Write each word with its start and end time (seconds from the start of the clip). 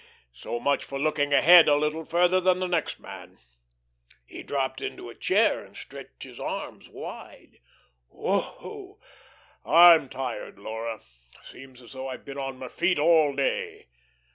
So 0.33 0.59
much 0.59 0.83
for 0.83 0.97
looking 0.97 1.31
ahead 1.31 1.67
a 1.67 1.75
little 1.75 2.05
further 2.05 2.41
than 2.41 2.57
the 2.57 2.67
next 2.67 2.99
man." 2.99 3.37
He 4.25 4.41
dropped 4.41 4.81
into 4.81 5.11
a 5.11 5.13
chair 5.13 5.63
and 5.63 5.77
stretched 5.77 6.23
his 6.23 6.39
arms 6.39 6.89
wide. 6.89 7.59
"Whoo! 8.09 8.99
I'm 9.63 10.09
tired 10.09 10.57
Laura. 10.57 11.01
Seems 11.43 11.83
as 11.83 11.93
though 11.93 12.07
I'd 12.07 12.25
been 12.25 12.39
on 12.39 12.57
my 12.57 12.67
feet 12.69 12.97
all 12.97 13.35
day. 13.35 13.89